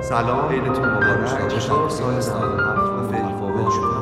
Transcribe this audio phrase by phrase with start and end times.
[0.00, 0.48] سلام.
[0.48, 1.48] عیدتون مبارک.
[1.48, 3.98] چطور سال سال و تفاوت شده.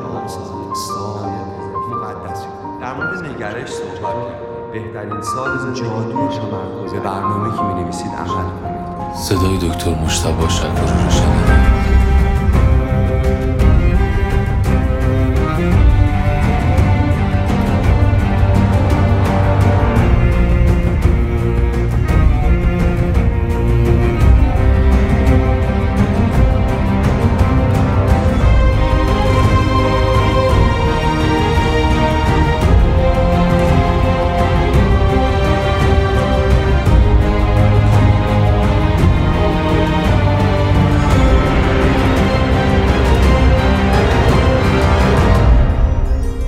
[2.03, 2.47] مقدسی
[2.81, 8.27] در مورد نگرش صحبت کردیم بهترین سال زندگی تمرکز به برنامه که می نویسید عمل
[8.27, 9.15] کنید.
[9.15, 11.46] صدای دکتر مشتبه شکاری رو شنیدم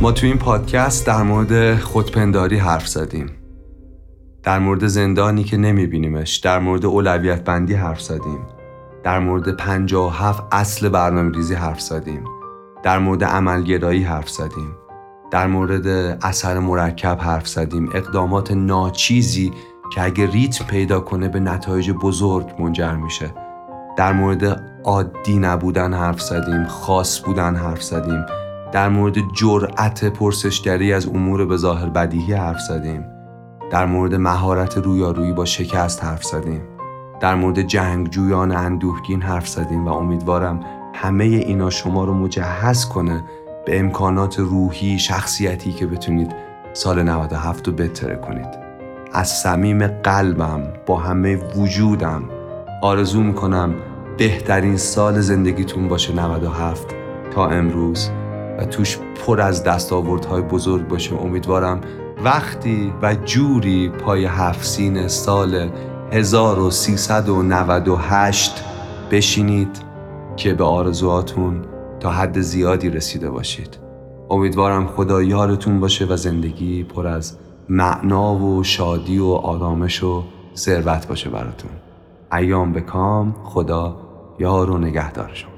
[0.01, 3.31] ما تو این پادکست در مورد خودپنداری حرف زدیم.
[4.43, 8.39] در مورد زندانی که نمیبینیمش در مورد اولویت بندی حرف زدیم.
[9.05, 12.25] در مورد 57 اصل برنامه ریزی حرف زدیم.
[12.83, 14.77] در مورد عملگرایی حرف زدیم.
[15.31, 15.87] در مورد
[16.23, 17.89] اثر مرکب حرف زدیم.
[17.95, 19.53] اقدامات ناچیزی
[19.95, 23.35] که اگه ریتم پیدا کنه به نتایج بزرگ منجر میشه.
[23.97, 28.25] در مورد عادی نبودن حرف زدیم خاص بودن حرف زدیم.
[28.73, 33.05] در مورد جرأت پرسشگری از امور به ظاهر بدیهی حرف زدیم.
[33.71, 36.63] در مورد مهارت رویارویی با شکست حرف زدیم.
[37.21, 40.61] در مورد جنگجویان اندوهگین حرف زدیم و امیدوارم
[40.95, 43.25] همه اینا شما رو مجهز کنه
[43.67, 46.35] به امکانات روحی شخصیتی که بتونید
[46.73, 48.49] سال 97 رو بهتره کنید.
[49.13, 52.23] از صمیم قلبم با همه وجودم
[52.83, 53.75] آرزو می‌کنم
[54.19, 56.95] بهترین سال زندگیتون باشه 97
[57.31, 58.11] تا امروز.
[58.59, 61.15] و توش پر از دستاوردهای بزرگ باشه.
[61.15, 61.81] امیدوارم
[62.25, 65.71] وقتی و جوری پای هفسین سال
[66.13, 68.65] 1398
[69.11, 69.83] بشینید
[70.37, 71.65] که به آرزوهاتون
[72.01, 73.79] تا حد زیادی رسیده باشید.
[74.31, 77.37] امیدوارم خدا یارتون باشه و زندگی پر از
[77.69, 80.25] معنا و شادی و آرامش و
[80.57, 81.71] ثروت باشه براتون.
[82.33, 83.97] ایام به کام خدا
[84.39, 85.58] یار و نگهدار شما.